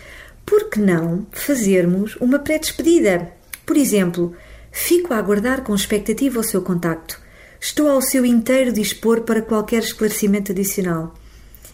por 0.49 0.67
que 0.67 0.79
não 0.79 1.27
fazermos 1.31 2.15
uma 2.15 2.39
pré-despedida? 2.39 3.31
Por 3.67 3.77
exemplo, 3.77 4.35
fico 4.71 5.13
a 5.13 5.17
aguardar 5.17 5.61
com 5.61 5.75
expectativa 5.75 6.39
o 6.39 6.43
seu 6.43 6.63
contacto. 6.63 7.21
Estou 7.61 7.87
ao 7.87 8.01
seu 8.01 8.25
inteiro 8.25 8.73
dispor 8.73 9.21
para 9.21 9.43
qualquer 9.43 9.83
esclarecimento 9.83 10.51
adicional. 10.51 11.13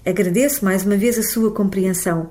Agradeço 0.06 0.66
mais 0.66 0.86
uma 0.86 0.98
vez 0.98 1.18
a 1.18 1.24
sua 1.24 1.52
compreensão. 1.52 2.30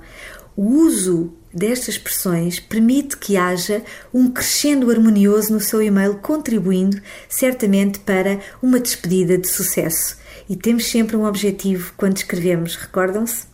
O 0.55 0.65
uso 0.65 1.33
destas 1.53 1.95
expressões 1.95 2.61
permite 2.61 3.17
que 3.17 3.39
haja 3.39 3.83
um 4.13 4.31
crescendo 4.31 4.91
harmonioso 4.91 5.51
no 5.51 5.61
seu 5.61 5.81
e-mail, 5.81 6.17
contribuindo 6.17 7.01
certamente 7.27 8.01
para 8.01 8.39
uma 8.63 8.79
despedida 8.79 9.39
de 9.39 9.49
sucesso. 9.49 10.19
E 10.47 10.57
temos 10.57 10.91
sempre 10.91 11.17
um 11.17 11.25
objetivo 11.25 11.95
quando 11.97 12.19
escrevemos, 12.19 12.77
recordam-se? 12.77 13.53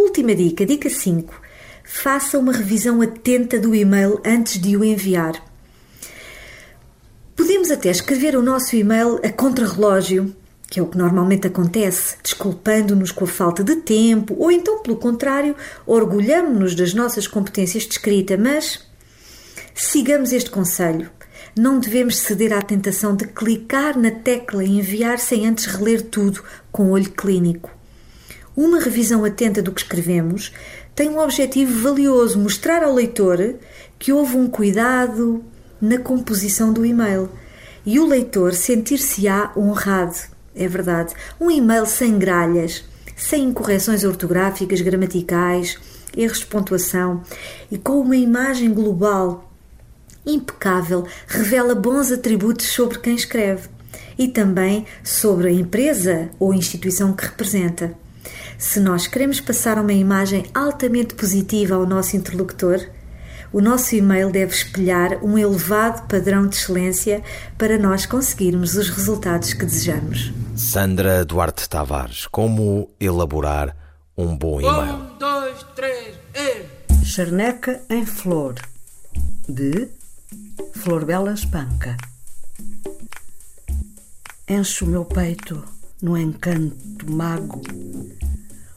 Última 0.00 0.32
dica, 0.32 0.64
dica 0.64 0.88
5. 0.88 1.42
Faça 1.82 2.38
uma 2.38 2.52
revisão 2.52 3.02
atenta 3.02 3.58
do 3.58 3.74
e-mail 3.74 4.20
antes 4.24 4.60
de 4.60 4.76
o 4.76 4.84
enviar. 4.84 5.44
Podemos 7.34 7.68
até 7.68 7.90
escrever 7.90 8.36
o 8.36 8.42
nosso 8.42 8.76
e-mail 8.76 9.18
a 9.24 9.32
contrarrelógio 9.32 10.36
que 10.70 10.78
é 10.78 10.82
o 10.82 10.86
que 10.86 10.96
normalmente 10.96 11.48
acontece, 11.48 12.16
desculpando-nos 12.22 13.10
com 13.10 13.24
a 13.24 13.26
falta 13.26 13.64
de 13.64 13.74
tempo, 13.76 14.36
ou 14.38 14.52
então, 14.52 14.82
pelo 14.82 14.98
contrário, 14.98 15.56
orgulhamos-nos 15.84 16.76
das 16.76 16.94
nossas 16.94 17.26
competências 17.26 17.84
de 17.84 17.92
escrita, 17.92 18.36
mas 18.36 18.86
sigamos 19.74 20.30
este 20.30 20.50
conselho. 20.50 21.10
Não 21.56 21.80
devemos 21.80 22.18
ceder 22.18 22.52
à 22.52 22.62
tentação 22.62 23.16
de 23.16 23.26
clicar 23.26 23.98
na 23.98 24.12
tecla 24.12 24.62
e 24.62 24.78
enviar 24.78 25.18
sem 25.18 25.44
antes 25.44 25.64
reler 25.64 26.02
tudo 26.02 26.44
com 26.70 26.90
olho 26.90 27.10
clínico. 27.10 27.77
Uma 28.60 28.80
revisão 28.80 29.24
atenta 29.24 29.62
do 29.62 29.70
que 29.70 29.82
escrevemos 29.82 30.52
tem 30.92 31.08
um 31.10 31.20
objetivo 31.20 31.80
valioso: 31.80 32.40
mostrar 32.40 32.82
ao 32.82 32.92
leitor 32.92 33.54
que 34.00 34.12
houve 34.12 34.36
um 34.36 34.48
cuidado 34.48 35.44
na 35.80 35.96
composição 35.96 36.72
do 36.72 36.84
e-mail 36.84 37.30
e 37.86 38.00
o 38.00 38.04
leitor 38.04 38.52
sentir-se-á 38.52 39.52
honrado 39.56 40.16
é 40.56 40.66
verdade. 40.66 41.14
Um 41.40 41.52
e-mail 41.52 41.86
sem 41.86 42.18
gralhas, 42.18 42.84
sem 43.16 43.44
incorreções 43.44 44.02
ortográficas, 44.02 44.80
gramaticais, 44.80 45.78
erros 46.16 46.40
de 46.40 46.46
pontuação 46.46 47.22
e 47.70 47.78
com 47.78 48.00
uma 48.00 48.16
imagem 48.16 48.74
global 48.74 49.52
impecável 50.26 51.06
revela 51.28 51.76
bons 51.76 52.10
atributos 52.10 52.66
sobre 52.66 52.98
quem 52.98 53.14
escreve 53.14 53.68
e 54.18 54.26
também 54.26 54.84
sobre 55.04 55.46
a 55.46 55.52
empresa 55.52 56.28
ou 56.40 56.52
instituição 56.52 57.12
que 57.12 57.24
representa. 57.24 57.94
Se 58.58 58.80
nós 58.80 59.06
queremos 59.06 59.40
passar 59.40 59.78
uma 59.78 59.92
imagem 59.92 60.44
altamente 60.52 61.14
positiva 61.14 61.76
ao 61.76 61.86
nosso 61.86 62.16
interlocutor, 62.16 62.84
o 63.52 63.60
nosso 63.60 63.94
e-mail 63.94 64.32
deve 64.32 64.52
espelhar 64.52 65.24
um 65.24 65.38
elevado 65.38 66.08
padrão 66.08 66.44
de 66.48 66.56
excelência 66.56 67.22
para 67.56 67.78
nós 67.78 68.04
conseguirmos 68.04 68.74
os 68.74 68.90
resultados 68.90 69.52
que 69.52 69.64
desejamos. 69.64 70.32
Sandra 70.56 71.24
Duarte 71.24 71.68
Tavares, 71.68 72.26
como 72.26 72.90
elaborar 72.98 73.76
um 74.16 74.36
bom 74.36 74.60
e-mail? 74.60 74.94
Um, 74.96 75.18
dois, 75.18 75.62
três, 75.76 76.16
e... 76.34 77.04
Charneca 77.04 77.80
em 77.88 78.04
Flor, 78.04 78.56
de 79.48 79.88
Flor 80.74 81.04
Bela 81.04 81.32
Espanca. 81.32 81.96
Enche 84.48 84.82
o 84.82 84.88
meu 84.88 85.04
peito 85.04 85.62
no 86.02 86.16
encanto 86.18 87.10
mago, 87.10 87.62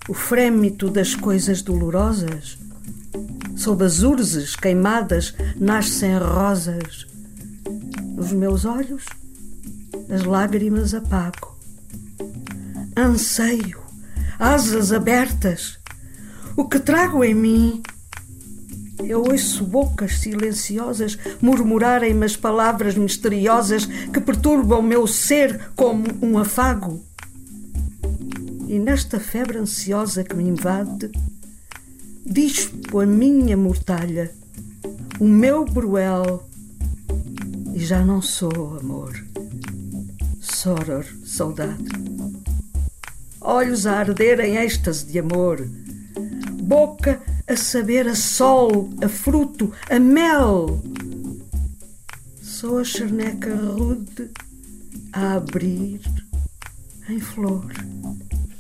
o 0.08 0.14
frêmito 0.14 0.90
das 0.90 1.16
coisas 1.16 1.62
dolorosas 1.62 2.58
sob 3.62 3.86
as 3.86 4.02
urzes 4.02 4.56
queimadas 4.56 5.36
nascem 5.56 6.18
rosas. 6.18 7.06
Nos 8.16 8.32
meus 8.32 8.66
olhos, 8.66 9.06
as 10.10 10.24
lágrimas 10.24 10.96
apago. 10.96 11.56
Anseio, 12.98 13.80
asas 14.40 14.92
abertas. 14.92 15.78
O 16.58 16.68
que 16.68 16.80
trago 16.80 17.24
em 17.24 17.36
mim? 17.36 17.84
Eu 19.04 19.24
ouço 19.24 19.64
bocas 19.64 20.20
silenciosas 20.20 21.18
murmurarem-me 21.40 22.26
as 22.26 22.36
palavras 22.36 22.96
misteriosas 22.96 23.86
que 23.86 24.20
perturbam 24.20 24.82
meu 24.82 25.06
ser 25.06 25.70
como 25.76 26.06
um 26.22 26.38
afago. 26.38 27.04
E 28.72 28.80
nesta 28.80 29.20
febre 29.20 29.58
ansiosa 29.58 30.24
que 30.24 30.34
me 30.34 30.46
invade, 30.48 31.12
dispo 32.26 33.02
a 33.02 33.06
minha 33.06 33.58
mortalha, 33.58 34.34
o 35.20 35.26
meu 35.26 35.66
bruel, 35.66 36.48
e 37.74 37.80
já 37.80 38.02
não 38.06 38.22
sou 38.22 38.78
amor. 38.80 39.14
Soror, 40.40 41.04
saudade. 41.26 41.84
Olhos 43.42 43.86
a 43.86 44.00
arder 44.00 44.40
em 44.40 44.56
êxtase 44.56 45.06
de 45.06 45.20
amor, 45.20 45.68
boca 46.64 47.22
a 47.46 47.58
saber 47.58 48.08
a 48.08 48.16
sol, 48.16 48.90
a 49.04 49.10
fruto, 49.10 49.74
a 49.90 50.00
mel. 50.00 50.82
Sou 52.42 52.78
a 52.78 52.86
charneca 52.86 53.54
rude 53.54 54.32
a 55.12 55.34
abrir 55.34 56.00
em 57.10 57.20
flor. 57.20 57.70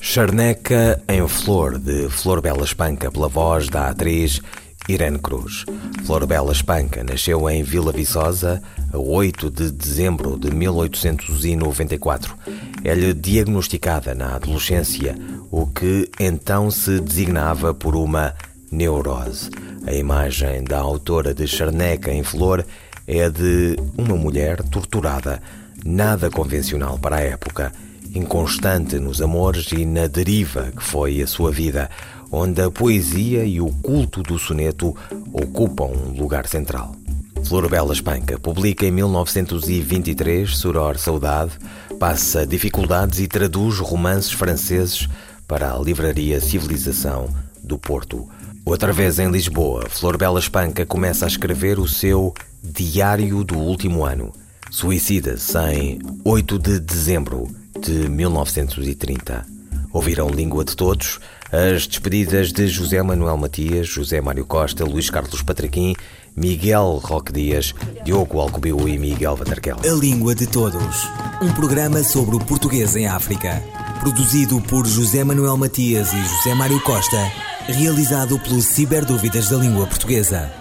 Charneca 0.03 0.99
em 1.07 1.25
Flor, 1.27 1.77
de 1.77 2.09
Flor 2.09 2.41
Bela 2.41 2.65
Espanca, 2.65 3.11
pela 3.11 3.29
voz 3.29 3.69
da 3.69 3.87
atriz 3.87 4.41
Irene 4.89 5.19
Cruz. 5.19 5.63
Flor 6.05 6.25
Bela 6.25 6.51
Espanca 6.51 7.03
nasceu 7.03 7.47
em 7.47 7.61
Vila 7.61 7.93
Viçosa 7.93 8.61
a 8.91 8.97
8 8.97 9.51
de 9.51 9.71
dezembro 9.71 10.39
de 10.39 10.49
1894. 10.49 12.35
É-lhe 12.83 13.13
diagnosticada 13.13 14.15
na 14.15 14.35
adolescência, 14.35 15.15
o 15.51 15.67
que 15.67 16.09
então 16.19 16.71
se 16.71 16.99
designava 16.99 17.71
por 17.71 17.95
uma 17.95 18.33
neurose. 18.71 19.51
A 19.85 19.93
imagem 19.93 20.63
da 20.63 20.79
autora 20.79 21.31
de 21.31 21.47
Charneca 21.47 22.11
em 22.11 22.23
Flor 22.23 22.65
é 23.05 23.29
de 23.29 23.77
uma 23.95 24.17
mulher 24.17 24.63
torturada, 24.63 25.39
nada 25.85 26.29
convencional 26.31 26.97
para 26.97 27.17
a 27.17 27.21
época 27.21 27.71
inconstante 28.13 28.99
nos 28.99 29.21
amores 29.21 29.71
e 29.71 29.85
na 29.85 30.07
deriva 30.07 30.71
que 30.75 30.83
foi 30.83 31.21
a 31.21 31.27
sua 31.27 31.51
vida, 31.51 31.89
onde 32.31 32.61
a 32.61 32.69
poesia 32.69 33.43
e 33.45 33.61
o 33.61 33.69
culto 33.81 34.21
do 34.21 34.37
soneto 34.37 34.95
ocupam 35.33 35.85
um 35.85 36.19
lugar 36.19 36.47
central. 36.47 36.95
Flor 37.43 37.69
Bela 37.69 37.93
Espanca 37.93 38.37
publica 38.37 38.85
em 38.85 38.91
1923 38.91 40.55
Suror 40.55 40.97
Saudade, 40.97 41.51
passa 41.99 42.45
dificuldades 42.45 43.19
e 43.19 43.27
traduz 43.27 43.79
romances 43.79 44.31
franceses 44.31 45.07
para 45.47 45.73
a 45.73 45.79
livraria 45.79 46.39
Civilização 46.39 47.29
do 47.63 47.77
Porto. 47.77 48.29
Outra 48.63 48.93
vez 48.93 49.19
em 49.19 49.29
Lisboa, 49.31 49.87
Flor 49.89 50.17
Bela 50.17 50.39
Espanca 50.39 50.85
começa 50.85 51.25
a 51.25 51.27
escrever 51.27 51.79
o 51.79 51.87
seu 51.87 52.33
Diário 52.63 53.43
do 53.43 53.57
Último 53.57 54.05
Ano. 54.05 54.31
Suicida-se 54.69 55.57
em 55.73 55.99
8 56.23 56.59
de 56.59 56.79
dezembro 56.79 57.60
de 57.81 58.07
1930. 58.07 59.45
Ouviram 59.91 60.29
Língua 60.29 60.63
de 60.63 60.75
Todos, 60.75 61.19
as 61.51 61.87
despedidas 61.87 62.53
de 62.53 62.67
José 62.67 63.01
Manuel 63.01 63.35
Matias, 63.37 63.89
José 63.89 64.21
Mário 64.21 64.45
Costa, 64.45 64.85
Luís 64.85 65.09
Carlos 65.09 65.41
Patraquim, 65.41 65.95
Miguel 66.35 67.01
Roque 67.03 67.33
Dias, 67.33 67.73
Diogo 68.05 68.39
Alcobiu 68.39 68.87
e 68.87 68.97
Miguel 68.97 69.35
Vatarquel. 69.35 69.77
A 69.83 69.93
Língua 69.93 70.33
de 70.33 70.47
Todos, 70.47 71.07
um 71.41 71.51
programa 71.51 72.03
sobre 72.03 72.35
o 72.35 72.39
português 72.39 72.95
em 72.95 73.07
África. 73.07 73.61
Produzido 73.99 74.61
por 74.61 74.87
José 74.87 75.23
Manuel 75.23 75.57
Matias 75.57 76.13
e 76.13 76.21
José 76.21 76.53
Mário 76.55 76.79
Costa, 76.81 77.31
realizado 77.67 78.39
pelo 78.39 78.61
Ciberdúvidas 78.61 79.49
da 79.49 79.57
Língua 79.57 79.87
Portuguesa. 79.87 80.51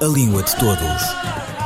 A 0.00 0.06
Língua 0.06 0.42
de 0.42 0.56
Todos. 0.56 1.59